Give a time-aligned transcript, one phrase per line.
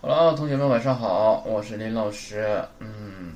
[0.00, 2.64] 好了，同学们晚上好，我是林老师。
[2.78, 3.32] 嗯，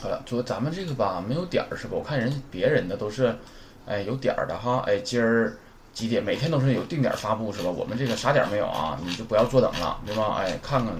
[0.00, 1.90] 好了，说咱们这个吧没有点儿是吧？
[1.92, 3.36] 我看人别人的都是，
[3.84, 5.54] 哎有点儿的哈，哎今儿
[5.92, 6.24] 几点？
[6.24, 7.68] 每天都是有定点发布是吧？
[7.68, 8.98] 我们这个啥点儿没有啊？
[9.04, 10.36] 你就不要坐等了，对吧？
[10.38, 10.94] 哎，看看，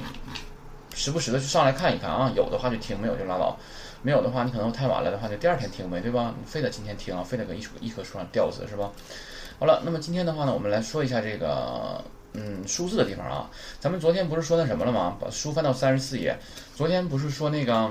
[0.95, 3.57] 时不时的去上来看一看啊，有的话就听，没有就拉倒。
[4.03, 6.35] 没有的话，你可能太晚了的话，就第二天听呗，对吧？
[6.39, 8.93] 你非得今天听啊，非得搁一棵一棵树上吊死是吧？
[9.59, 12.05] 好了，那么今天的话呢，我们来说一下这个。
[12.37, 13.51] 嗯，数字的地方啊，
[13.81, 15.17] 咱们昨天不是说那什么了吗？
[15.19, 16.39] 把书翻到三十四页。
[16.77, 17.91] 昨天不是说那个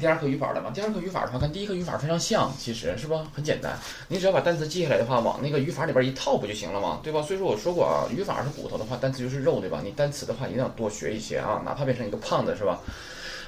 [0.00, 0.72] 第二课语法了吗？
[0.74, 3.78] 第二课语法的话，跟第一课语法非常像，其实是不很简单。
[4.08, 6.98] 你只要把单词记下来的话，往那个语法里边一套不就行了吗？
[7.04, 7.22] 对吧？
[7.22, 9.80] 所以说我说过啊，语法是骨头的话，单词就是肉，对吧？
[9.84, 12.80] 你单词的话一定要多学一些啊，哪怕变成一个胖子，是吧？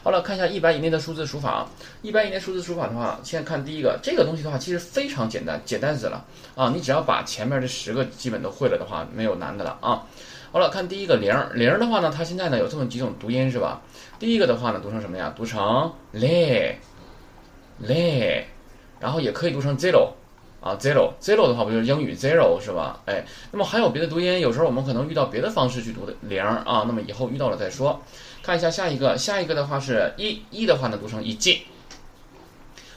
[0.09, 1.69] 好了，看一下一百以内的数字数法。
[2.01, 6.25] 一百以内数字数法的话，现在看第一个这个东西的话，其实非常简单，简单死了
[6.57, 6.73] 啊！
[6.75, 10.07] 你只要把前面这十个基本都会了的话，没有难的了啊。
[10.51, 13.83] 好了，看第一个零零的话呢，它现在呢有这么几种读音是吧？
[14.19, 15.35] 第一个的话呢，读成什么呀？
[15.37, 16.77] 读成 le
[17.83, 18.45] le，
[19.01, 20.13] 然后也可以读成 zero
[20.63, 22.99] 啊 zero zero 的话不就是英语 zero 是吧？
[23.05, 28.01] 哎，那么还有别的读音，有时候我们可能遇到别的方式去读的零啊，那么以后遇到了再说。
[28.49, 31.67] 看一下下一个，下一个的话是一，一的话呢读成一 g，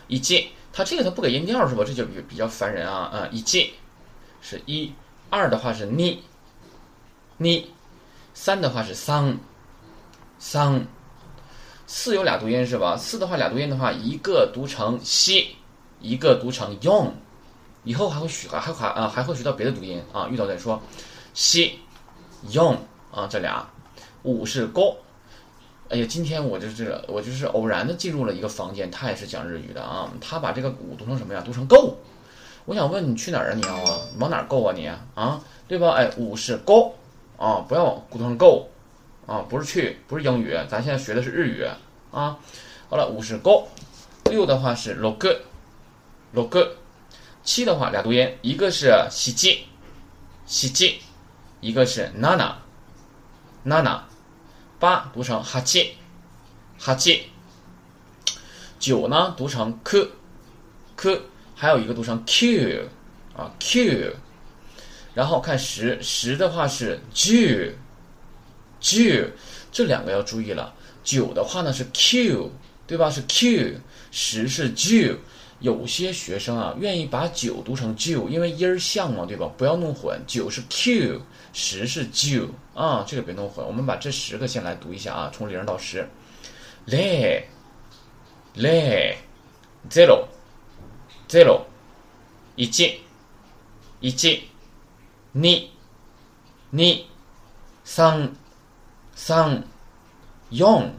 [0.07, 1.83] 一 g，它这个它不给音调是吧？
[1.85, 3.73] 这就比比较烦人啊啊，一 g
[4.39, 4.93] 是一，
[5.29, 6.23] 二的话是你，
[7.35, 7.69] 你，
[8.33, 9.37] 三的话是桑，
[10.39, 10.85] 桑，
[11.85, 12.95] 四有俩读音是吧？
[12.95, 15.57] 四的话俩读音的话，一个读成西，
[15.99, 17.13] 一个读成用，
[17.83, 20.81] 以后还会学还还啊还会学到别的读音啊，遇到再说，
[21.33, 21.77] 西，
[22.51, 22.73] 用
[23.11, 23.69] 啊这俩，
[24.23, 24.95] 五是勾。
[25.91, 30.09] 哎呀，今天我就是我就是偶然的进入了一个房间，他也是讲日语的啊。
[30.21, 31.43] 他把这个“五”读成什么呀？
[31.45, 31.97] 读成 “go”。
[32.63, 33.53] 我想问你去哪儿啊？
[33.53, 33.99] 你要啊？
[34.17, 34.73] 往哪儿 go 啊？
[34.73, 35.41] 你啊？
[35.67, 35.91] 对吧？
[35.91, 36.93] 哎，“五”是 “go”
[37.37, 38.69] 啊，不要读成 “go”
[39.27, 41.65] 啊，不是去，不是英语，咱现在学的是日语
[42.09, 42.39] 啊。
[42.89, 43.67] 好了，五是 “go”，
[44.29, 46.69] 六的话是 “log”，“log”，
[47.43, 49.65] 七的话俩读音，一个是“喜记
[50.47, 51.01] ”，“喜记”，
[51.59, 54.03] 一个是 “nana”，“nana”。
[54.81, 55.93] 八读成哈七，
[56.79, 57.27] 哈七。
[58.79, 60.09] 九呢读成科，
[60.95, 61.21] 科，
[61.55, 62.89] 还有一个读成 q，
[63.37, 64.15] 啊 q。
[65.13, 67.75] 然后看十，十的话是 j，j，
[69.71, 70.73] 这两个要注意了。
[71.03, 72.51] 九的话呢是 q，
[72.87, 73.07] 对吧？
[73.11, 75.15] 是 q，十是 j。
[75.61, 79.49] 有些学生啊愿意把九读成 j，因为音儿像嘛，对吧？
[79.57, 81.21] 不要弄混，九是 q。
[81.53, 83.65] 十是 j 啊，这个别弄混。
[83.65, 86.07] 我们把这十个先来读一下啊，从零到十。
[86.85, 87.43] le
[88.55, 89.15] le
[89.89, 90.25] zero
[91.29, 91.61] zero
[92.55, 92.65] 一
[93.99, 94.11] 一
[95.33, 95.49] 二
[96.71, 97.05] 二
[97.83, 98.33] 三
[99.13, 99.63] 三
[100.39, 100.89] 四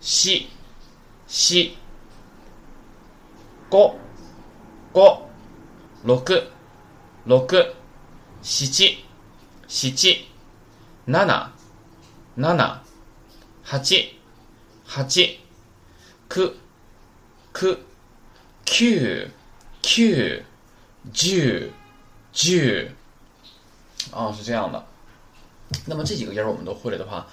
[0.00, 0.46] 四四
[1.26, 1.68] 四
[3.74, 3.92] 五
[4.92, 5.00] 五
[6.04, 6.22] 六
[7.24, 7.44] 六
[8.40, 8.98] 七七
[9.66, 10.26] 七七七七
[11.10, 11.42] 八八
[13.78, 13.98] 九
[16.30, 16.54] 九
[19.82, 20.06] 九
[21.02, 21.72] 九十
[22.32, 22.92] 十
[24.12, 24.86] 啊，是这样的。
[25.84, 27.26] 那么这几个音儿我们都会了的话，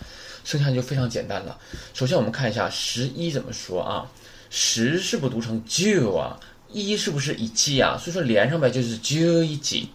[0.43, 1.55] 剩下就非常简单了。
[1.93, 4.09] 首先我们看一下十一怎么说啊？
[4.53, 6.37] 十是不读成九啊？
[6.73, 7.97] 一是不是一七啊？
[7.97, 9.89] 所以说连上呗，就是九一七。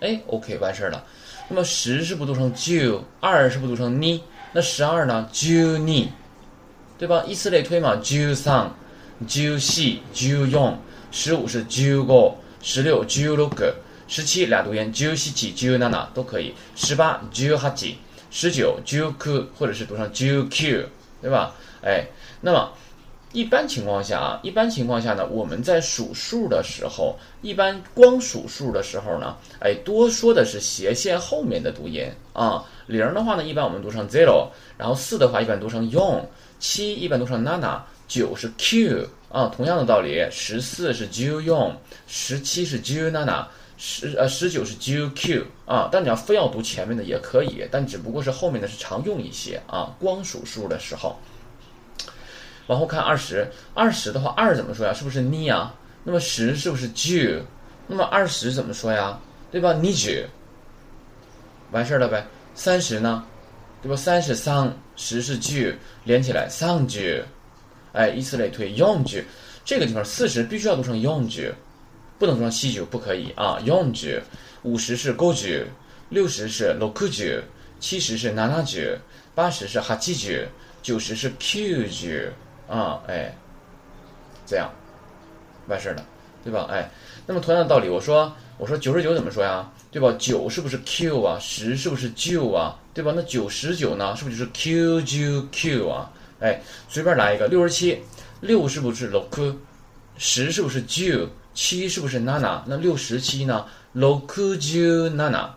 [0.00, 1.04] 哎，OK，完事儿了。
[1.50, 4.22] 那么十是不读成九，二是不读成你，
[4.54, 5.28] 那十二呢？
[5.30, 6.10] 九你，
[6.96, 7.22] 对吧？
[7.26, 7.94] 以此类推嘛。
[7.96, 8.72] 九三、
[9.26, 9.82] 九四、
[10.14, 10.74] 九五，
[11.10, 13.74] 十五是九个，十六九六个，
[14.06, 16.54] 十七俩读音，九四七、九七都可以。
[16.74, 17.98] 十八九八七，
[18.30, 20.88] 十九九九，或者是读成九九，
[21.20, 21.54] 对吧？
[21.82, 22.06] 哎，
[22.40, 22.72] 那么。
[23.32, 32.64] 一般情况下啊，一般情况下呢，我们在数数的时候，一般光数数的时候呢，哎，多说的是斜线后面的读音啊。
[32.86, 34.48] 零的话呢，一般我们读成 zero，
[34.78, 36.22] 然后四的话一般读成 yong，
[36.58, 39.52] 七一般读成 nana，九是 q 啊。
[39.54, 41.72] 同样的道理，十四是 ju yong，
[42.06, 43.44] 十七是 ju nana，
[43.76, 45.86] 十呃十九是 ju q 啊。
[45.92, 49.94] 但你要非要读前面的也可以，但只不过是后面的是常用一些啊。
[50.00, 51.14] 光数数的时候。
[52.68, 54.94] 往后看二十，二十的话，二怎么说呀？
[54.94, 55.74] 是不是你啊？
[56.04, 57.42] 那么十是不是 ju？
[57.86, 59.18] 那么二十怎么说呀？
[59.50, 59.72] 对吧？
[59.72, 60.24] 你 ju，
[61.72, 62.26] 完事儿了呗。
[62.54, 63.24] 三十呢？
[63.82, 63.96] 对吧？
[63.96, 65.74] 三十三，十是 ju，
[66.04, 67.22] 连起来三 ju，
[67.92, 69.24] 哎，以此类推，用 ju。
[69.64, 71.52] 这个地方四十必须要读成用 ju，
[72.18, 74.20] 不能读成西 ju，不可以啊，用 ju。
[74.62, 75.64] 五十是 go ju，
[76.10, 77.40] 六十是 loku ju，
[77.80, 78.98] 七十是ナナ九，
[79.34, 80.44] 八十是哈七九，
[80.82, 82.08] 九十是 Q 九
[82.68, 83.34] 啊，哎，
[84.46, 84.70] 这样
[85.66, 86.04] 完事儿了，
[86.44, 86.66] 对吧？
[86.70, 86.90] 哎，
[87.26, 89.70] 那么同样的道理，我说我说九十九怎么说呀？
[89.90, 90.14] 对吧？
[90.18, 91.38] 九是不是 Q 啊？
[91.40, 92.78] 十是不是九啊？
[92.92, 93.12] 对吧？
[93.16, 94.14] 那九十九呢？
[94.14, 96.10] 是不是就是 Q 九 Q 啊？
[96.40, 98.02] 哎，随便来一个六十七，
[98.40, 99.54] 六是不是 l o k
[100.16, 101.26] 十是不是九？
[101.54, 102.60] 七是不是 nana？
[102.66, 103.64] 那六十七呢？
[103.92, 105.48] 六九 nana。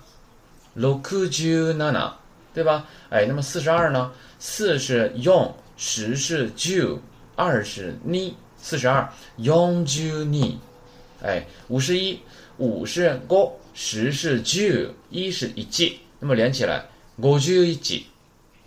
[0.73, 2.09] 六九ナナ，
[2.53, 2.85] 对吧？
[3.09, 4.09] 哎，那么四十二呢？
[4.39, 6.99] 四是用，十是九，
[7.35, 10.59] 二是你，四十二用九你。
[11.23, 12.19] 哎，五十一，
[12.57, 14.61] 五是五，十是九，
[15.09, 16.85] 一是一级，那么连起来
[17.17, 18.05] 五十一级，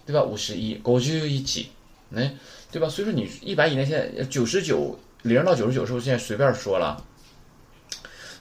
[0.04, 0.24] 对吧？
[0.24, 1.68] 五十一，五九一级，
[2.12, 2.34] 哎，
[2.72, 2.88] 对吧？
[2.88, 7.00] 所以说你一百以内，现在九十九零到九十九，是不是现在随便说了？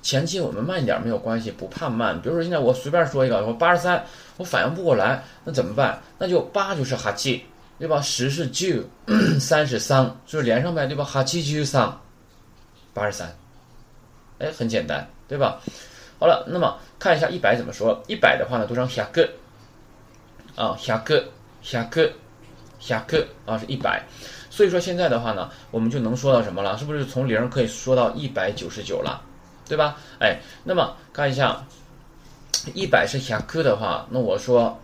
[0.02, 2.19] 前期我们慢一点没有关系，不怕慢。
[2.19, 4.04] 比如说现在我随便说一个，我八十三，
[4.38, 6.02] 我反应不过来，那怎么办？
[6.18, 7.46] 那就八就是哈七，
[7.83, 8.00] 对吧？
[8.00, 8.81] 十是九，
[9.41, 11.03] 三是三，就是连上呗，对吧？
[11.03, 11.94] 哈七九三，
[12.94, 13.35] 八十三，
[14.39, 15.59] 哎，很简单，对吧？
[16.18, 18.01] 好了，那么看一下一百怎么说？
[18.07, 19.30] 一百的话呢，读成下个，
[20.56, 21.25] 啊，下个，
[21.62, 22.09] 下个，
[22.80, 24.01] 下个啊，是一百。
[24.50, 26.77] 所以说现在的话呢，我们就能说到什么了？
[26.77, 29.21] 是不是从零可以说到一百九十九了？
[29.68, 29.97] 对吧？
[30.21, 31.62] 哎，那么看一下，
[32.74, 34.80] 一百是下克的话，那我说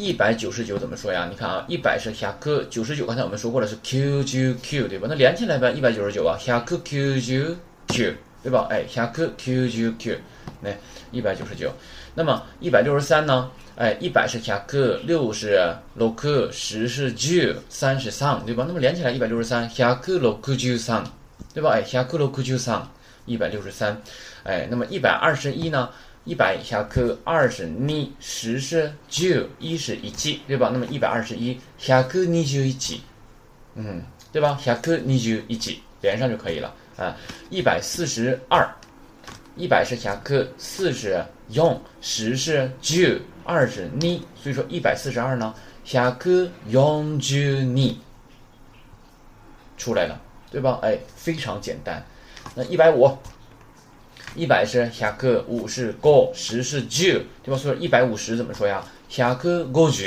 [0.00, 1.28] 一百九十九怎么说呀？
[1.30, 5.06] 你看啊，一百是下克，九十九刚才我们说过了是 Q 九 Q 对吧？
[5.06, 7.54] 那连起来呗，一百九十九啊，下克 Q 九
[7.88, 8.66] Q 对吧？
[8.70, 10.16] 哎，下克 Q 九 Q，
[10.62, 10.70] 那
[11.12, 11.70] 一百九十九。
[12.14, 13.50] 那么一百六十三呢？
[13.76, 18.64] 哎，一百是下克，六是六克，十是九，三是三对吧？
[18.66, 21.04] 那么连起来一百六十三，下克六克九三
[21.52, 21.72] 对吧？
[21.74, 22.82] 哎，下克六克九三。
[23.26, 24.00] 一百六十三，
[24.44, 25.90] 哎，那么一百二十一呢？
[26.24, 30.70] 一百下克二十你，十是九，一是一级，对吧？
[30.72, 33.00] 那么一百二十一下克你就一级，
[33.74, 34.58] 嗯，对吧？
[34.62, 37.16] 下克你就一级，连上就可以了啊。
[37.48, 38.68] 一百四十二，
[39.56, 47.98] 一百是下克，四是用，十是九，二是你，所以说一百四十二呢，下克用九你
[49.78, 50.20] 出来了，
[50.50, 50.78] 对吧？
[50.82, 52.04] 哎，非常简单。
[52.54, 53.16] 那一百五，
[54.34, 57.56] 一百是下克，五是五，十是九，对吧？
[57.56, 58.84] 所以一百五十怎么说呀？
[59.08, 60.04] 下克五九，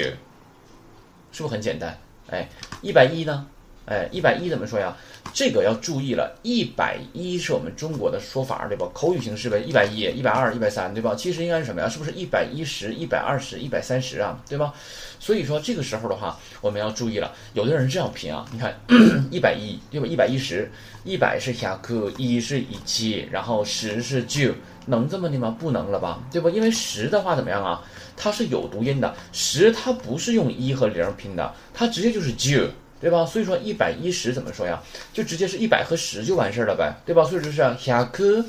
[1.31, 1.97] 是不是很简单？
[2.29, 2.47] 哎，
[2.81, 3.45] 一百一呢？
[3.85, 4.95] 哎，一百一怎么说呀？
[5.33, 8.87] 这个要注意了，一百一是我们中国的说法，对吧？
[8.93, 11.13] 口语形式呗，一百一、一百二、一百三，对吧？
[11.15, 11.89] 其实应该是什么呀？
[11.89, 14.39] 是不是一百一十、一百二十、一百三十啊？
[14.47, 14.73] 对吧？
[15.19, 17.33] 所以说这个时候的话，我们要注意了。
[17.53, 18.73] 有的人这样拼啊，你看
[19.31, 20.07] 一百一，对吧？
[20.07, 20.71] 一百一十，
[21.03, 24.53] 一百是下克，一是一七，然后十是九，
[24.85, 25.53] 能这么的吗？
[25.59, 26.21] 不能了吧？
[26.31, 26.49] 对吧？
[26.49, 27.81] 因为十的话怎么样啊？
[28.15, 32.65] 它是有读音的，十它不是用一和零拼的，它直接就是九。
[33.03, 33.25] 对吧？
[33.25, 34.81] 所以说一百一十怎么说呀？
[35.11, 37.25] 就直接是一百和十就完事儿了呗，对吧？
[37.25, 38.41] 所以说是下克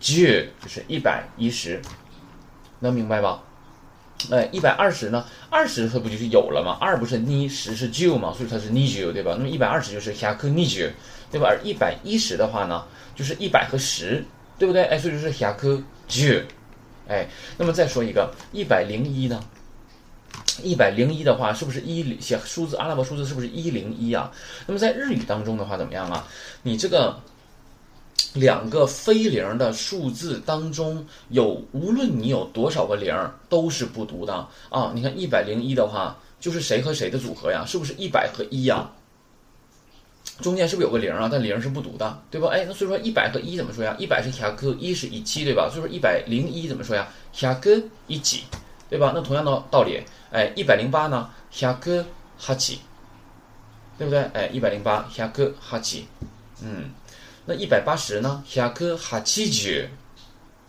[0.00, 0.16] 九
[0.60, 1.80] 就是一百一十，
[2.80, 3.40] 能明白吧？
[4.32, 5.24] 哎，一百二十呢？
[5.50, 6.76] 二十它不就是有了吗？
[6.80, 9.34] 二不是你十是九嘛，所以它是你九，对吧？
[9.36, 10.84] 那么一百二十就是下克你九，
[11.30, 11.46] 对吧？
[11.46, 12.84] 而一百一十的话呢，
[13.14, 14.24] 就是一百和十，
[14.58, 14.82] 对不对？
[14.86, 16.40] 哎，所以说是下克九，
[17.06, 19.40] 哎，那么再说一个一百零一呢？
[20.62, 24.30] 一百零一的话，是不是一写数字阿拉伯数字是不是一零一啊？
[24.66, 26.26] 那么在日语当中的话，怎么样啊？
[26.62, 27.18] 你这个
[28.34, 33.14] 两个非零的数字当中，有无论你有多少个零，
[33.48, 34.92] 都是不读的啊！
[34.94, 37.64] 你看一百零一的话，就是谁和谁的组合呀？
[37.66, 38.90] 是不是一百和一呀？
[40.40, 41.28] 中间是不是有个零啊？
[41.30, 42.48] 但零是不读的，对吧？
[42.48, 43.94] 哎，那所以说一百和一怎么说呀？
[43.98, 45.68] 一百是下克，一是一七，对吧？
[45.72, 47.08] 所以说一百零一怎么说呀？
[47.32, 48.42] 下克一七。
[48.92, 49.10] 对吧？
[49.14, 51.30] 那同样的道理，哎，一百零八呢？
[51.50, 52.04] 下个
[52.36, 52.78] 哈七，
[53.96, 54.20] 对不对？
[54.34, 56.06] 哎，一百零八下个哈七，
[56.62, 56.90] 嗯，
[57.46, 58.44] 那一百八十呢？
[58.46, 59.70] 下个哈七九，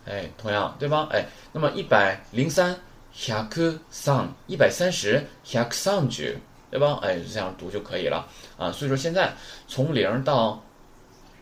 [0.05, 1.09] 哎，同样对吧？
[1.11, 2.73] 哎，那么一百零三
[3.11, 6.23] 下个三，一百三十下个三九，
[6.71, 6.99] 对吧？
[7.01, 8.25] 哎，这样读就可以了
[8.57, 8.71] 啊。
[8.71, 9.33] 所以说现在
[9.67, 10.63] 从零到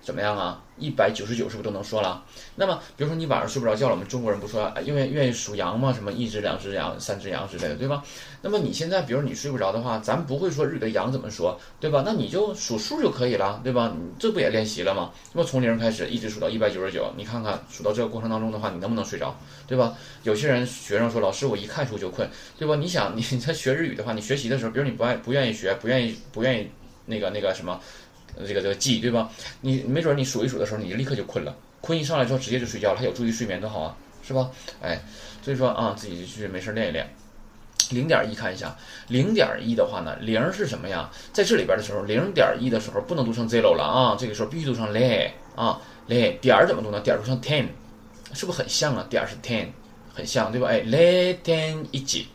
[0.01, 0.59] 怎么样啊？
[0.81, 2.23] 一百九十九是不是都能说了？
[2.55, 8.03] 那么，比如说你晚上睡不着觉了，我们中国人不说，因为愿意数羊嘛，什么一只、两只羊、三只羊之类的，对吧？
[8.41, 12.01] 那么你现在，比如你睡不着的话，咱不会说日语的羊怎么说，对吧？
[12.03, 13.93] 那你就数数就可以了，对吧？
[13.95, 15.11] 你这不也练习了吗？
[15.31, 19.35] 那么从零开始一直数到一百九十九，你看看数到这个过程当中的话，你能不能睡着，
[19.67, 19.95] 对吧？
[20.23, 22.75] 有些人学生说，老师我一看书就困，对吧？
[22.75, 26.67] 你想你在学日语的话，你学习的时候，比如你不爱不愿意学，不愿意不愿意
[27.05, 27.79] 那个那个什么。
[28.47, 29.29] 这个这个记对吧？
[29.61, 33.95] 你没准你数一数的时候，你就立刻就困了，困一上来之后直接就睡觉了，还有助于睡眠多好啊，
[34.25, 34.49] 是吧？
[34.81, 35.01] 哎，
[35.41, 37.07] 所以说啊，自己去没事练一练。
[37.89, 38.73] 零点一看一下，
[39.09, 41.09] 零点一的话呢，零是什么呀？
[41.33, 47.01] 在这里边的时候，零点一的时候不能读成 zero 了啊，这个时候必须读成 le 啊 le 点儿怎么读呢？
[47.01, 47.65] 点儿读成 ten，
[48.33, 49.05] 是不是很像啊？
[49.09, 49.67] 点儿是 ten，
[50.13, 50.69] 很像对吧？
[50.69, 52.27] 哎，le ten 一几，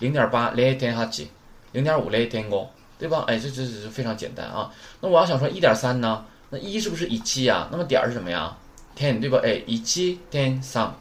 [0.00, 1.30] 零点八 le ten 哈几，
[1.72, 2.68] 零点五 le ten 五，
[2.99, 3.23] 对吧？
[3.27, 4.71] 哎，这这这是非常简单啊。
[5.01, 6.25] 那我要想说一点三呢？
[6.49, 7.67] 那一是不是一七呀？
[7.71, 8.55] 那么点儿是什么呀？
[8.97, 9.39] ten 对吧？
[9.43, 10.93] 哎，一七 ten 三，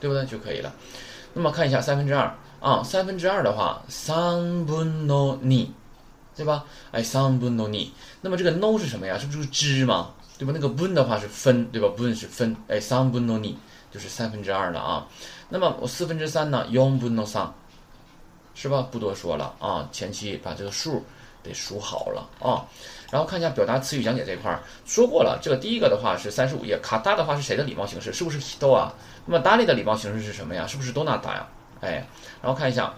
[0.00, 0.24] 对不对？
[0.26, 0.72] 就可以了。
[1.34, 2.34] 那么看一下三分之二。
[2.60, 5.66] 啊，三分之二的话，三分の二，
[6.36, 6.66] 对吧？
[6.92, 7.86] 哎，三分の二。
[8.20, 9.16] 那么这个 no 是什么呀？
[9.16, 10.10] 是不是之嘛？
[10.36, 10.52] 对吧？
[10.54, 11.88] 那个分的话是分，对吧？
[11.96, 13.54] 分是分，哎，三分の二
[13.90, 15.06] 就是三分之二了啊。
[15.48, 16.66] 那么我四分之三呢？
[16.66, 17.50] 四分の三，
[18.54, 18.86] 是吧？
[18.90, 19.88] 不多说了啊。
[19.92, 21.04] 前期把这个数
[21.42, 22.64] 得数好了啊。
[23.10, 25.38] 然后看一下表达词语讲解这块儿，说过了。
[25.42, 28.12] 这个第一个的话是三十五页，卡达的话是谁的礼貌形式？
[28.12, 28.94] 是不是 hito 啊？
[29.26, 30.66] 那么达利的礼貌形式是什么呀？
[30.66, 31.48] 是不是多纳达呀？
[31.80, 32.06] 哎，
[32.40, 32.92] 然后看一下，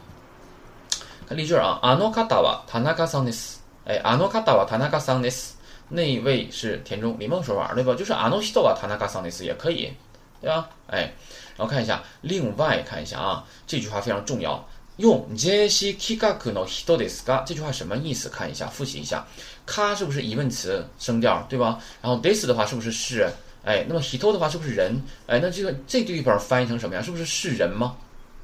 [1.27, 3.61] 看例句啊，あの方は田中さんです。
[3.87, 5.57] 哎，あの方は田中さんです。
[5.89, 7.95] 那一位是田中，礼貌说法对吧？
[7.95, 9.93] 就是あの人は田中さんです也可以，
[10.41, 10.69] 对吧？
[10.89, 11.13] 哎，
[11.57, 14.63] 然后看一下，另外看一下啊，这句话非常重要，
[14.99, 17.43] 用ジェシキガクの人ですか？
[17.45, 18.29] 这句话什么意思？
[18.29, 19.25] 看一下，复习一下，
[19.67, 21.79] か是不是疑问词声调对吧？
[22.03, 23.27] 然后 this 的话是不是是？
[23.65, 25.01] 哎，那么 hito 的话是不是人？
[25.27, 27.01] 哎，那这个这地方翻译成什么呀？
[27.01, 27.97] 是不是是人吗？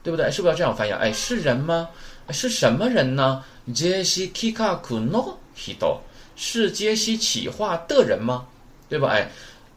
[0.03, 0.31] 对不对？
[0.31, 0.93] 是不是要这样翻译？
[0.93, 1.89] 哎，是人吗？
[2.31, 3.45] 是什么人呢？
[3.75, 5.99] 杰西キカクノヒト
[6.37, 8.47] 是杰西企划的人吗？
[8.89, 9.09] 对吧？
[9.09, 9.29] 哎，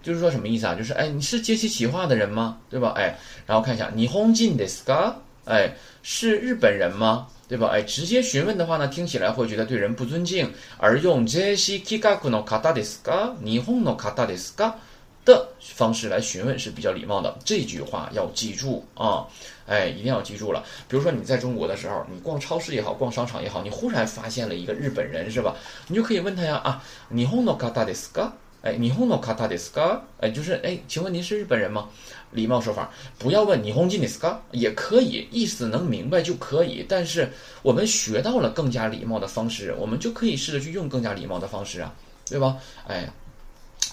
[0.02, 0.76] 就是说什么意思啊？
[0.76, 2.58] 就是哎，你是杰西企划的人吗？
[2.70, 2.94] 对吧？
[2.96, 5.16] 哎，然后看一下，日本人ですか？
[5.46, 7.28] 哎，是日本人吗？
[7.48, 7.68] 对吧？
[7.68, 13.34] 哎，直接询问的话呢，听起来会觉得对人不尊敬，而用杰西キカクノカタですか？
[13.44, 14.76] 日本のカタですか？
[15.24, 19.28] 的方式来询问是比较礼貌的，这句话要记住啊，
[19.68, 20.64] 哎，一定要记住了。
[20.88, 25.56] 比如说你在中国的时候，你逛超市也好，逛商场也好，你忽然发现了一个日本人，是吧？
[25.88, 28.32] 你就可以问他呀啊，日本の方ですか？
[28.64, 30.00] 哎，日本の方ですか？
[30.20, 31.90] 哎，就是哎，请问您是日本人吗？
[32.32, 34.38] 礼貌说法，不要问日本人ですか？
[34.52, 36.86] 也可以，意思能明白就可以。
[36.88, 37.30] 但是
[37.62, 41.94] 我们学到了更加礼貌的方式，我们就可以试着去用更加礼貌的方式啊，
[42.30, 42.58] 对吧？
[42.88, 43.12] 哎。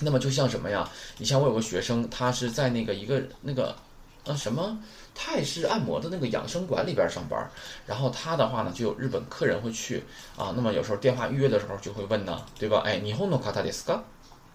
[0.00, 0.88] 那么就像什么呀？
[1.16, 3.74] 你像我有个学生，他是在那个一个那个，
[4.22, 4.78] 呃，什么
[5.12, 7.50] 泰式按摩的那个养生馆里边上班。
[7.84, 10.04] 然后他的话呢，就有日本客人会去
[10.36, 10.52] 啊。
[10.54, 12.80] 那么有时候电话预约的时候就会问呢，对吧？
[12.86, 14.02] 哎，日本の方ですか？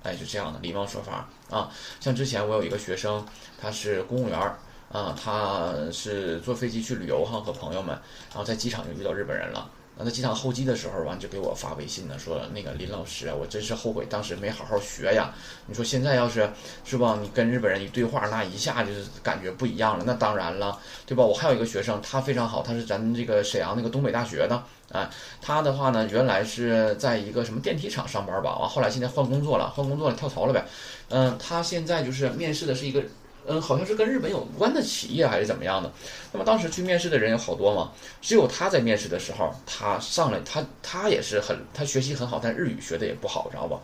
[0.08, 1.70] 哎，就这样的礼貌说法啊。
[2.00, 3.24] 像之前我有一个学生，
[3.60, 4.58] 他是公务员儿
[4.90, 7.94] 啊，他是坐飞机去旅游哈，和朋友们，
[8.30, 9.70] 然后在机场就遇到日本人了。
[9.98, 15.34] 那在机场候机的时候，完就给我发微信呢，说那个林老师，我真是后悔当时没好好学呀。
[15.66, 16.48] 你说现在要是
[16.84, 20.04] 是吧，你跟日本人一对话，那一下就是感觉不一样了。
[20.06, 21.24] 那当然了，对吧？
[21.24, 24.62] 我还有一个学生，他非常好，他是咱这个沈阳那个东北大学的
[24.92, 25.10] 啊。
[25.42, 30.64] 他的话呢，原来是在一个什么电梯厂上班吧，完后来现在换工作了，换工作了跳槽了呗。
[31.08, 33.02] 嗯，他现在就是面试的是一个。
[33.48, 35.90] 嗯，好像是跟日本有关的企业还是怎么样的。
[36.32, 37.90] 那么当时去面试的人有好多嘛，
[38.20, 43.80] 只有他在面试的时候，他上来，他他也是很，他学习很好，但日语学的也不好，知道不？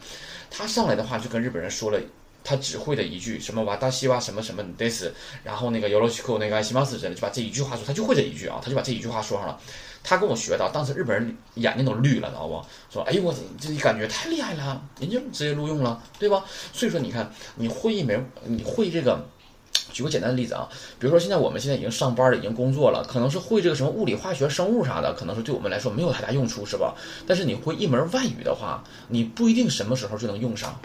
[0.50, 1.98] 他上来的话就跟日本人说了，
[2.44, 5.06] 他只会的一句什么哇大西哇什么什么 this，
[5.42, 9.58] 然后那个 yoroshiku 那个西马斯真的就把这一句话说，他就会这一句啊，他就把这一句话说上了。
[10.06, 12.62] 他跟我学的，当时日本人眼睛都绿了，知道不？
[12.92, 16.44] 说哎呦我这感觉太厉害了，人家直接录用了，对吧？
[16.74, 19.26] 所以说你看，你会一门，你会这个。
[19.94, 26.94] 举个简单的例子啊，比如说现在我们现在已经上班了，已经工作了，可能是会这个什么物理、化学、生物啥的，可能是对我们来说没有太大用处，是吧？
[27.28, 30.78] 但是你会一门外语的话，你不一定什么时候就能用上，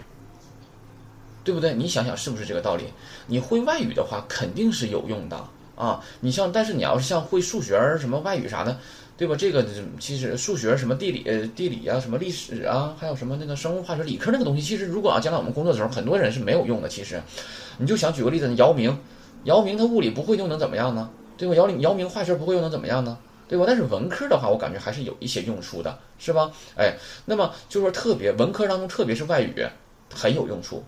[1.42, 1.74] 对不对？
[1.74, 2.84] 你想想是不是这个道理？
[3.26, 6.00] 你会外语的话，肯定是有用的啊。
[6.20, 8.78] 你像，但是你要是像会数学、什么外语啥的。
[9.20, 9.36] 对吧？
[9.36, 9.62] 这个
[9.98, 16.88] 其实数学什么地理呃地理啊，什么历史啊，还有什么那个生物化学理科那个东西，其实如果啊将来我们工作的时候，很多人是没有用的。
[16.88, 17.20] 其实，
[17.76, 18.98] 你就想举个例子，姚明，
[19.44, 21.10] 姚明他物理不会又能怎么样呢？
[21.36, 21.54] 对吧？
[21.54, 23.18] 姚明姚明化学不会又能怎么样呢？
[23.46, 23.66] 对吧？
[23.66, 26.50] 但是文科的话，我感觉还是有一些用处的，是吧？
[26.78, 26.94] 哎，
[27.26, 29.54] 那么就说特别文科当中，特别是外语
[30.14, 30.82] 很有用处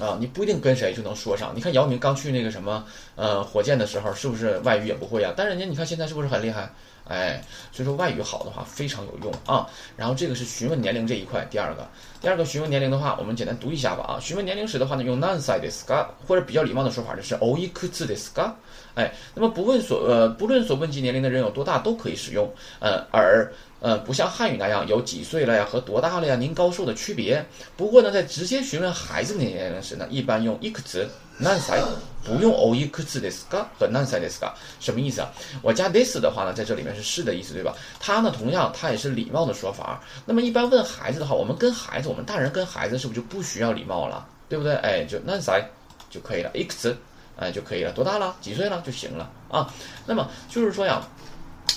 [0.00, 0.16] 啊。
[0.20, 1.52] 你不一定跟谁就能说上。
[1.54, 2.84] 你看姚明刚去那个什么
[3.16, 5.32] 呃火箭的时候，是不是外语也不会啊？
[5.36, 6.70] 但人家你看现在是不是很厉害？
[7.04, 9.66] 哎，所以说外语好的话非常有用啊。
[9.96, 11.86] 然后这个是询问年龄这一块，第二个，
[12.20, 14.20] 第二个询问年龄的话，我们简单读一下吧啊。
[14.20, 18.52] 询问年龄时的话呢，用何歳ですか，或者比较礼貌的说法就是おいくつですか。
[18.94, 27.44] 哎，那么不问所呃不论所问及年龄的人有多大都可以使用，呃而 呃不像汉语那样有几岁了呀和多大了呀您高寿的区别。
[27.76, 31.06] 不过呢，在直接询问孩子的年龄时呢，一般用いくつ
[31.40, 31.82] 何歳
[32.24, 35.28] 不用おいくつですか和何歳ですか，什么意思啊？
[35.60, 37.74] 我加 this 的话呢，在这里面是是的意思，对吧？
[37.98, 40.00] 它呢，同样它也是礼貌的说法。
[40.24, 44.74] 那么一般问孩子的话，我们跟孩子，我们大人跟孩子是不是就不需要礼貌了，对不对？
[44.76, 45.68] 哎，就何歳
[46.10, 46.94] 就可以了，いくつ
[47.36, 48.36] 哎就可以了，多大了？
[48.40, 49.68] 几岁了就行了啊。
[50.06, 51.02] 那么就是说呀，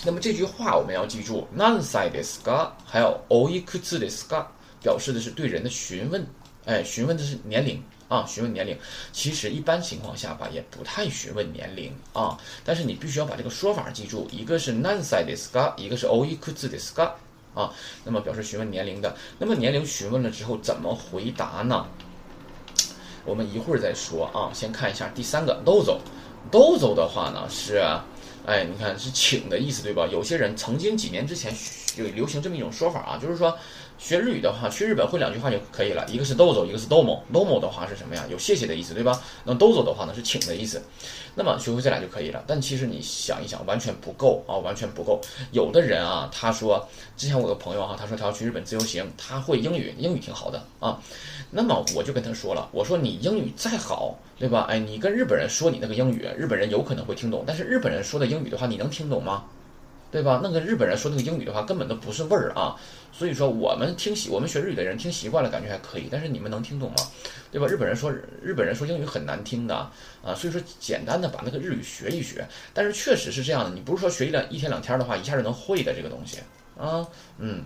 [0.05, 4.45] 那么这句话我们要记住，何歳ですか，还有おいくつですか，
[4.83, 6.25] 表示的是对人的询问，
[6.65, 7.81] 哎，询问的是年龄。
[8.07, 8.77] 啊，询问年龄，
[9.11, 12.37] 其实一般情况下吧，也不太询问年龄啊。
[12.63, 17.13] 但是你必须要把这个说法记住，一个是何歳ですか，一个是おいくつですか
[17.55, 17.73] 啊。
[18.03, 21.83] 那么表示询问年龄的，那么年龄询问了之后怎么回答呢？
[23.25, 24.53] 我们一会儿再说啊。
[24.53, 25.99] 先看一下第三个，どうぞ。
[26.51, 27.83] どうぞ的话呢是，
[28.46, 30.06] 哎，你看是请的意思对吧？
[30.10, 31.54] 有些人曾经几年之前
[31.96, 33.58] 有流行这么一种说法啊，就是说。
[34.00, 37.20] 学日语的话，去日本会两句话就可以了，一个是 dozo，一个是 domo。
[37.30, 38.24] domo 的话是什么呀？
[38.30, 39.22] 有谢谢的意思，对吧？
[39.44, 40.82] 那 dozo 的话呢是请的意思。
[41.34, 42.42] 那么学会这俩就可以了。
[42.46, 45.20] 但其实你想一想，完全不够啊，完全不够。
[45.52, 50.98] 有的人啊，他说，之前我有个朋友哈，他说他要去日本自由行，他会英语，英语挺好的啊。
[51.50, 54.66] 那么我就跟他说了，我说你英语再好，对吧？
[54.70, 59.44] 哎，你跟日本人说你那个英语，日本人有可能会听懂，但是日本人说的英语的话，你能听懂吗？
[60.10, 60.40] 对吧？
[60.42, 62.74] 那个日本人说那个英语的话，根本都不是味儿啊。
[63.12, 66.08] 所以说，我们听习，我们学日语的人听习惯了，感觉还可以。
[66.10, 66.96] 但是你们能听懂吗？
[67.52, 67.66] 对吧？
[67.66, 68.10] 日本人说
[68.42, 70.34] 日本人说英语很难听的啊。
[70.34, 72.46] 所以说，简单的把那个日语学一学。
[72.72, 76.38] 但是确实是这样的，你不是说学一两一天两天的话，一下就能会的这个东西
[76.78, 77.06] 啊。
[77.38, 77.62] 嗯。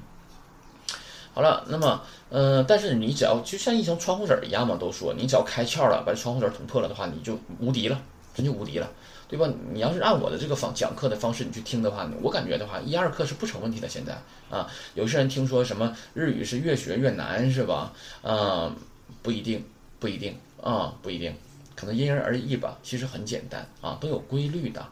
[1.33, 8.01] 好了，那么，嗯，但是你只要就像一层窗户纸一样嘛，都说你只要开窍了，把这窗户纸捅破了的话，你就无敌了，
[8.35, 8.89] 真就无敌了。
[9.28, 9.48] 对吧？
[9.72, 13.88] 你要是按我的这个方讲课的方式你去听的话，我感觉的话，一二课是不成问题的。
[13.88, 14.18] 现在
[14.50, 17.94] 啊，有些人听说什么日语是越学越难，是吧？
[18.24, 18.76] 嗯，
[19.22, 19.64] 不一定，
[20.00, 21.34] 不一定啊，不一定，
[21.76, 22.78] 可能因人而异吧。
[22.82, 24.84] 其实很简单啊，都有规律的。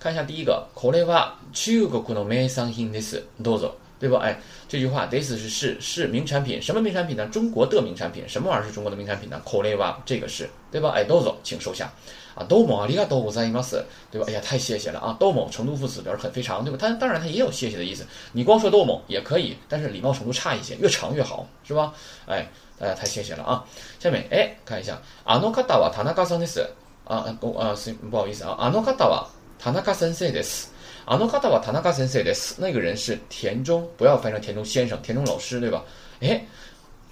[0.00, 3.22] 看一下第一个，これは中国の名産品です。
[3.42, 4.18] どうぞ，对吧？
[4.18, 7.26] 哎，这句话，this 是是是名产品，什么名产品呢？
[7.26, 9.42] 中国的名产品，什么玩意儿是中国的名产品呢？
[9.44, 10.90] これは这个是，对吧？
[10.90, 11.92] 哎，どうぞ，请收下。
[12.34, 14.26] 啊，多某啊，里嘎多在伊马斯，对吧？
[14.28, 15.16] 哎呀，太谢谢了啊！
[15.18, 16.78] 多某程度副词表示很非常，对吧？
[16.80, 21.92] 它当然它也有谢谢的意思，你光说多某也可以，但是礼貌程度差一些，越长越好，是吧？
[22.26, 22.46] 哎，
[22.78, 23.64] 大家太谢谢了啊！
[23.98, 26.66] 下面哎，看一下，あの方は田中さんです。
[27.04, 29.26] 啊，啊，不好意思啊，あの方は
[29.58, 30.68] 田中先生です。
[31.06, 32.56] あの方は田中先生です。
[32.60, 35.82] 那个人是田中，不要翻成田中先生、田中老师，对吧？
[36.20, 36.44] 哎，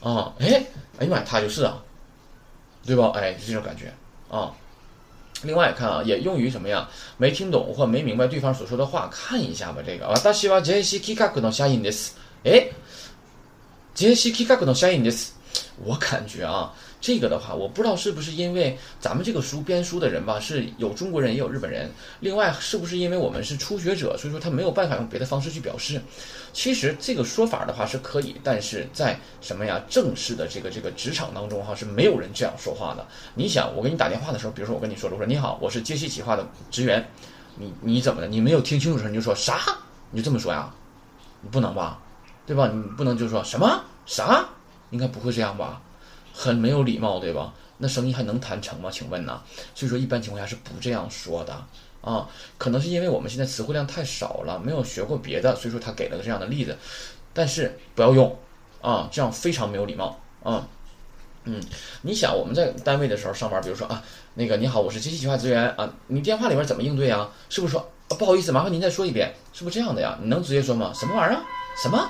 [0.03, 0.62] 啊，哎，
[0.99, 1.83] 哎呀妈呀，他就是啊，
[2.85, 3.11] 对吧？
[3.14, 3.90] 哎，就这种感觉
[4.29, 4.55] 啊。
[5.42, 6.88] 另外看啊，也用于什么呀？
[7.18, 9.83] 没听懂或没明白对方所说的话，看一下吧。
[9.85, 12.14] 这个啊，私は JC 企画の社員です。
[12.44, 12.68] 哎，
[13.94, 15.35] JC 企画の社員です。
[15.85, 16.72] 我感觉啊。
[17.02, 21.90] 这个的话，我不知道是不是因为咱们这个书编书的人吧，是有中国人也有日本人。
[22.20, 26.00] 另外，是不是因为我们是初学者，所以说他没有办法用别的方式去表示？
[26.54, 33.04] 其实这个说法的话是可以，但是在什么呀正式的这个这个职场当中哈，是没有人这样说话的。
[33.34, 37.04] 你想，我给你打电话的时候，比如说我跟你说了，我说你好，我是接西企划的职员，
[37.56, 38.28] 你你怎么的？
[38.28, 39.60] 你没有听清楚的时候你就说啥？
[40.12, 40.72] 你就这么说呀？
[41.42, 42.00] 你不能吧？
[42.46, 42.70] 对吧？
[42.72, 44.46] 你不能就说什么啥？
[44.92, 45.82] 应该不会这样吧？
[46.34, 47.54] 很没有礼貌，对吧？
[47.78, 48.89] 那生意还能谈成吗？
[48.91, 49.41] 请问呢？
[49.74, 51.65] 所以说，一般情况下是不这样说的
[52.02, 52.30] 啊。
[52.58, 56.78] 可能是因为我们现在词汇量太少了，没有学过别的，所以说他给了个这样的例子。
[57.34, 58.38] 但是不要用
[58.82, 60.67] 啊，这样非常没有礼貌啊。
[61.46, 61.60] 嗯，
[62.04, 64.04] 你想我们在单位的时候上班，比如说啊，
[64.36, 67.28] 那个你好，我是机器计划职员啊，你电话里面怎么应对啊？
[67.50, 69.34] 是不是说不好意思，麻烦您再说一遍？
[69.54, 70.20] 是不是这样的呀？
[70.22, 70.91] 你能直接说吗？
[70.94, 71.41] 什么玩意儿？
[71.82, 72.08] 什么？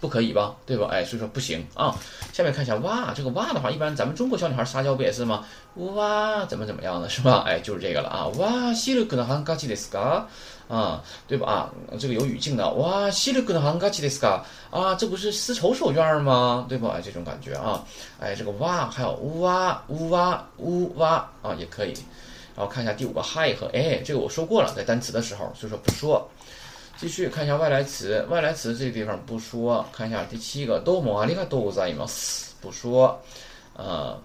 [0.00, 0.88] 不可以吧，对吧？
[0.90, 1.94] 哎，所以说不行啊。
[2.32, 5.44] 下面看一下哇，这个哇的话，一般咱们中国小女孩撒娇不也是吗？
[5.76, 7.42] 哇，怎么怎么样的，是吧？
[7.46, 8.26] 哎，就是这个了啊。
[8.36, 10.24] 哇，シルクのハンカチですか？
[10.68, 11.46] 啊，对吧？
[11.46, 12.68] 啊，这个有语境的。
[12.68, 14.42] 哇，シルクのハンカチですか？
[14.70, 16.66] 啊，这不是丝绸手绢吗？
[16.68, 16.94] 对吧？
[16.96, 17.82] 哎，这种感觉啊。
[18.20, 21.94] 哎，这个哇，还有呜哇呜哇呜哇啊，也可以。
[22.54, 26.28] 然后看一下第五个 hi 和哎，这个我说过了，在单词的时候，所以说不说。
[26.98, 29.84] 继续看一下外来词，外来词这个地方不说。
[29.92, 33.20] 看一下第七个，どうもありがとうございます，不说。
[33.76, 34.16] 呃，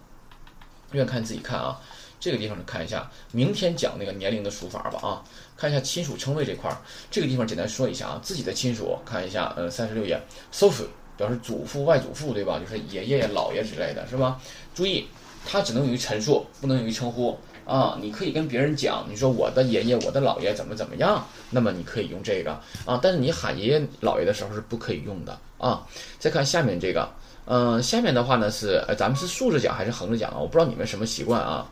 [0.91, 1.81] 愿看自己看啊。
[2.19, 5.23] 这个地方看一下，明天讲那个年龄的数法吧啊。
[5.57, 6.77] 看一下亲属称谓这块儿，
[7.09, 8.19] 这个地方简单说一下啊。
[8.21, 10.21] 自己的亲属看一下，呃，三十六页，
[10.51, 10.85] 祖父
[11.17, 12.59] 表示祖父、外祖父，对吧？
[12.59, 14.39] 就是爷爷、姥爷之类的是吧？
[14.75, 15.07] 注意，
[15.45, 17.37] 它只能用于陈述，不能用于称呼。
[17.65, 22.51] 啊，你可以跟别人讲，你说我的爷爷、我的姥爷怎么怎么样，那么你可以用这个
[22.85, 22.99] 啊。
[23.01, 25.85] 但是你喊爷爷姥爷的时候是不可以用的啊。
[26.17, 27.09] 再看下面这个，
[27.45, 30.37] 嗯，下面的话呢是，呃，咱们是竖着讲还是横着讲啊？
[30.39, 31.69] 我不知道你们什么习惯啊。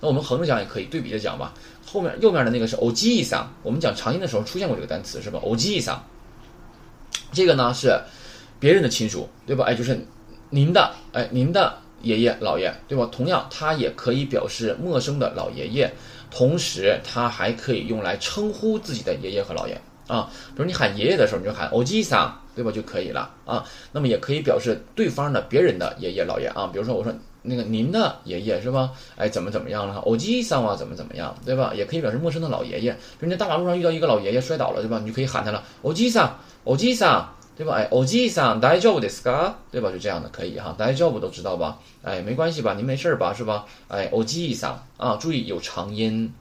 [0.00, 1.54] 那我们横着讲也可以，对比着讲吧。
[1.84, 5.40] 后面右面的那个是おじいさん，我们讲长音的时候出现过这个单词是吧？
[5.42, 5.98] おじいさん，
[7.32, 7.98] 这个呢是
[8.60, 9.64] 别人的亲属，对吧？
[9.64, 9.98] 哎，就是
[10.50, 13.08] 您的，哎，您的 爷爷姥爷，对吧？
[13.10, 15.90] 同样，它也可以表示陌生的老爷爷，
[16.30, 20.30] 同时它还可以用来称呼自己的爷爷和姥爷啊。
[20.54, 22.70] 比如你喊爷爷的时候，你就喊おじいさん，对吧？
[22.70, 23.64] 就可以了啊。
[23.92, 26.68] 那么也可以表示对方的别人的爷爷姥爷啊。
[26.72, 27.12] 比如说我说。
[27.40, 28.90] 那个您的爷爷是吧？
[29.16, 29.98] 哎，怎么怎么样了？
[30.00, 31.72] 欧吉桑啊，怎么怎么样，对吧？
[31.72, 32.92] 也可以表示陌生的老爷爷。
[33.18, 34.98] 比如在大马路上遇到一个老爷爷摔倒了，对吧？
[34.98, 37.74] 你就可以喊他了，欧吉桑，欧吉桑， 对吧？
[37.74, 39.52] 哎，欧吉桑，大丈夫ですか？
[39.72, 39.90] 对吧？
[39.90, 41.78] 就这样的可以哈，大丈夫都知道吧？
[42.02, 42.74] 哎，没关系吧？
[42.74, 43.34] 您没事吧？
[43.34, 43.66] 是吧？
[43.88, 46.32] 哎，欧吉桑啊，注意有长音。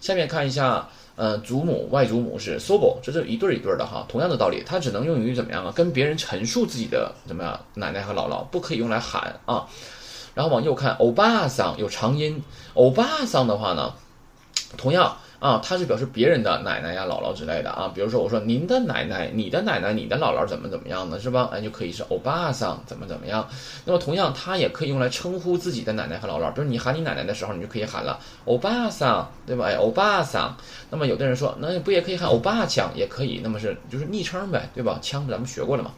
[0.00, 4.04] 下面看一下，嗯，祖母、外祖母是 sobo，这是一对一对的哈。
[4.08, 5.72] 同样的道理，它只能用于怎么样啊？
[5.72, 9.66] 跟别人陈述自己的怎么样奶奶和姥姥，不可以用来喊啊。
[10.34, 12.42] 然后往右看，欧巴桑有长音，
[12.74, 13.94] 欧巴桑的话呢，
[14.76, 17.89] 同样 啊，它是表示别人的奶奶呀、姥姥之类的啊。
[17.95, 21.49] 比如说，我说您的奶奶、你的奶奶、你的姥姥怎么怎么样的，是吧？
[21.53, 23.47] 哎，就可以是欧巴桑怎么怎么样。
[23.85, 26.51] 那么同样，它也可以用来称呼自己的奶奶和姥姥。
[26.51, 29.67] 比如你喊你奶奶的时候，你就可以喊了欧巴桑，对吧？
[29.67, 30.55] 哎，欧巴桑。
[30.89, 32.91] 那么有的人说，那不也可以喊欧巴枪？
[32.93, 34.99] 也可以，那么是就是昵称呗，对吧？
[35.01, 35.91] 枪咱们学过了嘛。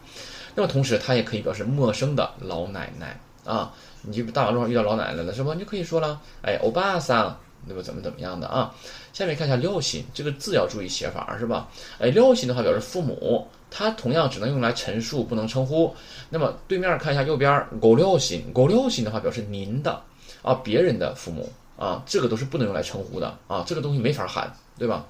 [0.53, 3.73] 那么同时，它也可以表示陌生的老奶奶啊。
[4.03, 5.53] 你就大马路上遇到老奶奶了，是吧？
[5.53, 7.81] 你就可以说了，哎，欧巴桑，那么？
[7.83, 8.73] 怎么怎么样的啊？
[9.13, 11.69] 下面看一下廖心这个字要注意写法，是吧？
[11.99, 15.95] 哎，廖心的话表示父母，它同样只能用来陈述，不能称呼。
[16.29, 20.01] 那么对面看一下右边，狗廖心，狗廖心的话表示您的
[20.41, 25.05] 啊，别人的父母啊，这个都是不能用来称呼的啊，这个东西没法喊，对吧？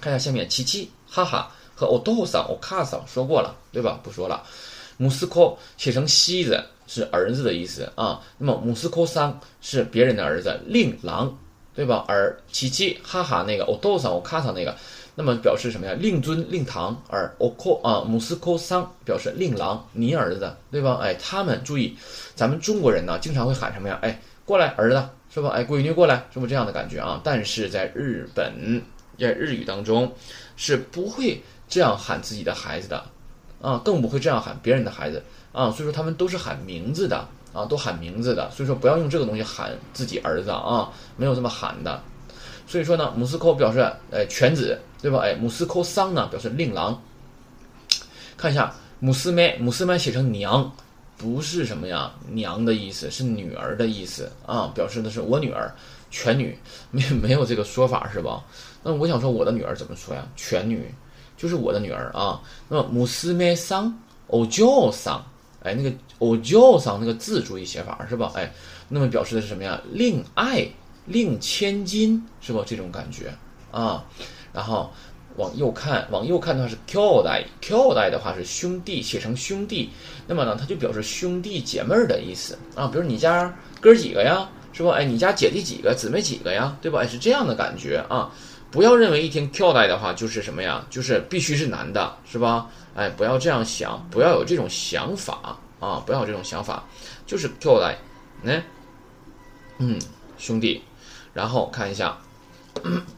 [0.00, 3.98] 看一下下面，琪琪哈哈和我豆嫂”、“我卡嫂说过了，对吧？
[4.02, 4.44] 不说了。
[5.00, 11.34] 姆斯科写成西子是儿子的意思啊，那么姆斯科桑是别人的儿子，令郎，
[11.74, 12.04] 对吧？
[12.06, 14.76] 而琪琪哈哈那个我多桑我卡桑那个，
[15.14, 15.94] 那么表示什么呀？
[15.94, 20.98] 令尊令堂，而我科啊姆斯科桑表示令郎，你儿子，对吧？
[21.02, 21.96] 哎，他们注意，
[22.34, 23.98] 咱们中国人呢经常会喊什么呀？
[24.02, 25.48] 哎，过来儿子，是吧？
[25.48, 27.22] 哎，闺女过来，是不是这样的感觉啊？
[27.24, 28.82] 但是在日本，
[29.18, 30.12] 在日语当中
[30.56, 33.02] 是不会这样喊自己的孩子的。
[33.60, 42.00] 啊，更不会这样喊别人的孩子啊，所以说他们都是喊名字的啊，都喊名字的，所以说不要用这个东西喊自己儿子啊，没有这么喊的。
[42.66, 43.80] 所以说呢，姆斯科表示
[44.12, 45.20] 哎犬子，对吧？
[45.22, 47.00] 哎，姆斯科桑呢表示令郎。
[48.36, 50.72] 看一下姆斯妹，姆斯妹写成娘，
[51.18, 55.70] 不是什么呀娘的意思，是女儿的意思啊，表示的是我女儿
[56.10, 56.56] 犬女，
[56.90, 58.42] 没没有这个说法是吧？
[58.82, 60.26] 那我想说我的女儿怎么说呀？
[60.36, 60.88] 犬女。
[61.40, 63.90] 就是我的女儿啊，那么姆斯梅桑
[64.26, 65.24] 欧教桑，
[65.62, 68.30] 哎，那个欧教桑那个字注意写法是吧？
[68.34, 68.52] 哎，
[68.90, 69.80] 那么表示的是什么呀？
[69.90, 70.68] 令爱
[71.06, 72.62] 令千金是吧？
[72.66, 73.32] 这种感觉
[73.70, 74.04] 啊。
[74.52, 74.90] 然后
[75.36, 79.88] 往右看，往右看的话是 Q 代，Q 代的话是兄弟，写成兄弟，
[80.26, 82.86] 那么呢，它就表示兄弟姐妹儿的意思啊。
[82.86, 83.50] 比如你家
[83.80, 84.92] 哥几个呀，是吧？
[84.92, 87.00] 哎，你家姐弟几个，姊妹几个呀，对吧？
[87.00, 88.30] 哎，是这样的感觉啊。
[88.70, 90.86] 不要认为一听 Q 代的话就是什么呀？
[90.90, 92.68] 就是必须是男的，是吧？
[92.94, 96.02] 哎，不要这样想，不要有这种想法啊！
[96.04, 96.84] 不要有这种想法，
[97.26, 97.98] 就是 Q 代，
[98.44, 98.64] 哎，
[99.78, 99.98] 嗯，
[100.38, 100.82] 兄弟。
[101.32, 102.18] 然后看一下，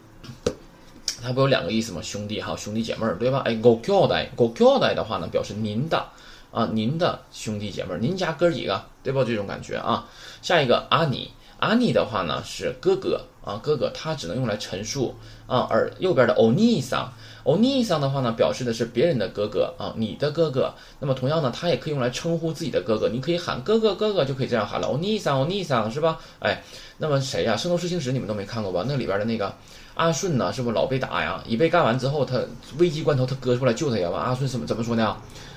[1.22, 2.02] 它不有两个意思吗？
[2.02, 3.42] 兄弟哈，兄弟姐妹儿，对吧？
[3.46, 6.06] 哎，Go Q 代，Go Q 代的话呢，表示您的
[6.50, 9.24] 啊，您的兄弟姐妹儿，您家哥几个，对吧？
[9.26, 10.06] 这种感觉啊。
[10.42, 11.30] 下一个阿尼，
[11.62, 13.20] 阿尼的话呢是哥哥。
[13.44, 15.12] 啊，哥哥，它只能用来陈述
[15.48, 15.66] 啊。
[15.68, 20.72] 而右边的欧尼桑，欧尼桑的话呢，表示的是别人的哥哥啊，你的哥哥。
[21.00, 23.08] 那么同样呢，它也可以用来称呼自己的哥哥。
[23.08, 24.86] 你可以喊哥哥，哥哥就可以这样喊了。
[24.86, 26.20] 欧尼桑，欧尼桑，是吧？
[26.38, 26.62] 哎，
[26.98, 27.54] 那么谁呀？
[27.56, 28.84] 《圣斗士星矢》你们都没看过吧？
[28.86, 29.52] 那里边的那个
[29.94, 31.42] 阿顺呢，是不是老被打呀？
[31.44, 32.40] 一被干完之后，他
[32.78, 34.08] 危机关头他哥出来救他呀？
[34.08, 35.16] 完，阿顺怎么怎么说呢？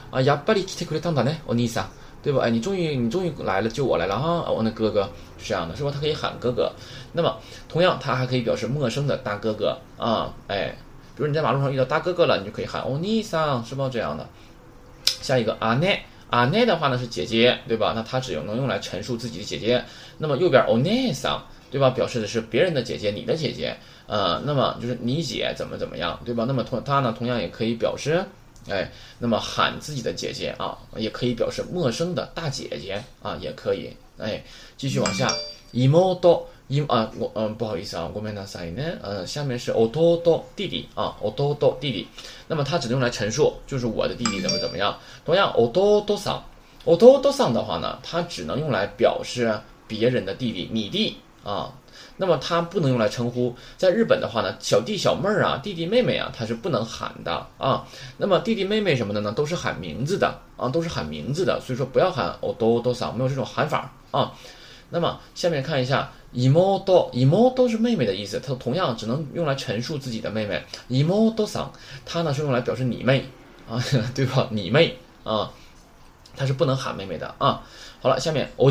[0.09, 1.31] 啊，亚巴里基特克里当当呢？
[1.45, 1.87] 欧尼桑。
[2.25, 2.41] 对吧？
[2.43, 4.49] 哎，你终于你终于来了，救我来了哈！
[4.49, 5.07] 我那哥哥
[5.37, 5.91] 是这样的，是吧？
[5.93, 6.71] 他可以喊哥哥。
[7.13, 7.37] 那么
[7.69, 10.75] 同样，他还可以表示陌生的大哥哥啊，哎，
[11.15, 13.87] 比如你在马路上遇到大哥哥了，你就可以喊欧尼桑，是吧？
[13.93, 14.27] 这样的。
[15.05, 17.93] 下一个阿奈，阿奈的话呢是姐姐，对吧？
[17.95, 19.85] 那它只能用来陈述自己的姐姐。
[20.17, 21.91] 那么右边欧内桑，对吧？
[21.91, 23.77] 表示的是别人的姐姐，你的姐姐。
[24.07, 26.45] 呃，那么就是你姐怎么怎么样，对吧？
[26.47, 28.25] 那么同它呢，同样也可以表示。
[28.67, 33.95] 哎，那么喊自己的姐姐啊，也可以表示陌生的大姐姐啊，也可以。
[34.17, 34.43] 哎，
[34.75, 35.31] 继续往下，
[35.71, 38.83] 伊莫多伊啊，我嗯不好意思啊，我们那啥呢？
[39.01, 42.07] 呃，下面是奥多多弟弟啊，奥多多弟弟。
[42.47, 44.97] 那么它只能用来陈述，就是我的弟弟怎么怎么样。
[45.25, 46.43] 同样，奥多多桑，
[46.85, 51.71] 奥多多桑的话呢，它只能用来表示别人的弟弟，你弟啊。
[52.17, 57.85] 那么它不能用来称呼，在日本的话呢，小弟小妹儿啊，弟弟妹妹啊，它是不能喊的啊。
[58.17, 64.33] 那么弟弟妹妹什么的呢，都是喊名字的啊，都是喊名字的，所以说不要喊哦多多桑，没有这种喊法啊。
[64.89, 71.71] 那么下面看一下 imodo，imodo 是妹妹的意思，它同样只能用来陈述自己的妹妹 imodo 桑，
[72.05, 73.25] 它呢是用来表示你妹
[73.67, 74.47] 啊， 对吧？
[74.51, 75.51] 你妹啊，
[76.37, 77.63] 它是不能喊妹妹的啊。
[77.99, 78.69] 好了，下面欧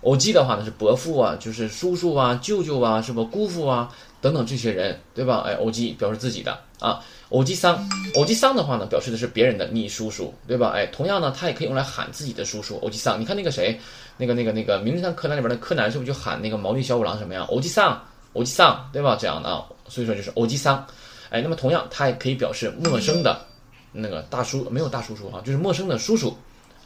[0.00, 5.44] 吉，欧吉的话呢是伯父啊，就是叔叔啊、舅舅啊，是不姑父啊等等这些人，对吧？
[5.46, 7.00] 哎，欧吉表示自己的啊。
[7.30, 10.72] 欧吉桑，欧吉桑的话呢，表示的是别人的你叔叔，对吧？
[10.74, 12.76] 哎，同样呢，他也可以用来喊自己的叔叔。
[12.82, 13.78] 欧吉桑，你看那个谁，
[14.16, 17.46] 那个那个那个《名侦探柯南》里边的柯南，是不是就喊那个毛利小五郎什么呀？
[17.48, 19.16] 欧吉桑，欧吉桑，对吧？
[19.20, 20.84] 这样的啊，所以说就是欧吉桑。
[21.28, 23.40] 哎，那么同样，他也可以表示陌生的，
[23.92, 26.36] 那个大叔没有大叔叔哈，就是陌生的叔叔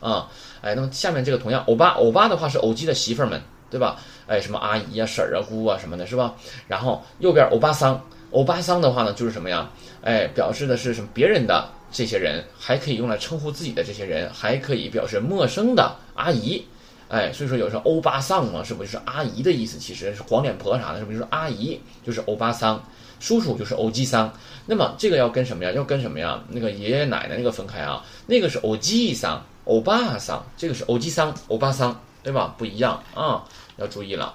[0.04, 0.28] 啊。
[0.60, 3.40] 哎，那么下面这个同样，欧巴，欧巴的话是欧吉的媳妇儿们，
[3.70, 3.98] 对吧？
[4.26, 6.34] 哎，什么阿姨啊、婶儿啊、姑啊什么的，是吧？
[6.68, 8.00] 然后右边欧巴桑。
[8.30, 9.70] 欧巴桑的话呢，就是什么呀？
[10.02, 11.08] 哎，表示的是什么？
[11.14, 16.64] 别人的这些人，还可以用来称呼自己的这些人，还可以表示陌生的阿姨。
[17.08, 19.78] 哎，所以说有时候欧巴桑嘛，是不是就是阿姨的意思？
[19.78, 21.18] 其实是黄脸婆啥的，是不是？
[21.18, 22.82] 就是阿姨就是欧巴桑，
[23.20, 24.32] 叔叔就是欧基桑。
[24.66, 25.70] 那么这个要跟什么呀？
[25.70, 26.42] 要跟什么呀？
[26.48, 32.54] 那个爷爷奶奶那个分开啊，那个是欧基桑、欧巴桑，这个是欧基桑、欧巴桑，对吧？
[32.58, 33.44] 不一样啊，
[33.76, 34.34] 要注意了。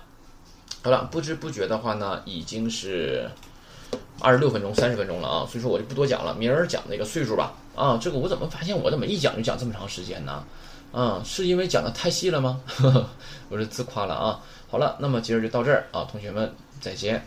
[0.84, 3.30] 好了，不知不觉的话呢，已经是。
[4.22, 7.54] 二十六分钟，三十分钟了啊，所以说我就不多讲了，明儿讲那个岁数吧。
[7.74, 10.44] 啊，这个我怎么发现我怎么一讲就讲这么长时间呢？
[10.92, 12.60] 啊，是因为讲的太细了吗？
[12.68, 13.10] 呵 呵
[13.48, 14.42] 我是自夸了啊。
[14.70, 17.26] 好了，那么今儿就到这儿啊，同学们再见。